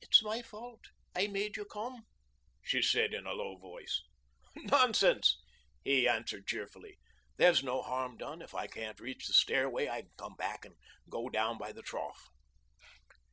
[0.00, 0.82] "It's my fault.
[1.16, 2.06] I made you come,"
[2.62, 4.02] she said in a low voice.
[4.54, 5.40] "Nonsense,"
[5.82, 7.00] he answered cheerfully.
[7.36, 8.40] "There's no harm done.
[8.40, 10.76] If I can't reach the stairway I can come back and
[11.10, 12.28] go down by the trough."